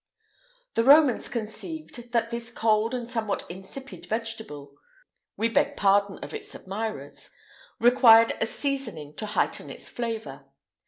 The 0.73 0.83
Romans 0.83 1.27
conceived 1.29 2.11
that 2.11 2.31
this 2.31 2.49
cold 2.49 2.95
and 2.95 3.07
somewhat 3.07 3.45
insipid 3.51 4.07
vegetable 4.07 4.73
(we 5.37 5.47
beg 5.47 5.77
pardon 5.77 6.17
of 6.23 6.33
its 6.33 6.55
admirers) 6.55 7.29
required 7.79 8.33
a 8.41 8.47
seasoning 8.47 9.13
to 9.17 9.27
heighten 9.27 9.69
its 9.69 9.89
flavour. 9.89 10.45